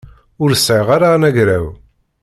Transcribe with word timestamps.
Ur 0.43 0.51
sɛiɣ 0.55 0.87
ara 0.95 1.07
anagraw. 1.15 1.65